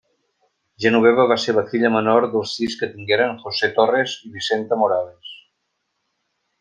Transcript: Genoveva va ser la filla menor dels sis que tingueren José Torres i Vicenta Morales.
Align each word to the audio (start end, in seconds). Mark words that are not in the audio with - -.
Genoveva 0.85 1.25
va 1.31 1.35
ser 1.43 1.53
la 1.57 1.63
filla 1.73 1.91
menor 1.95 2.27
dels 2.31 2.55
sis 2.61 2.77
que 2.79 2.89
tingueren 2.95 3.37
José 3.43 3.69
Torres 3.77 4.17
i 4.29 4.33
Vicenta 4.39 4.81
Morales. 4.85 5.35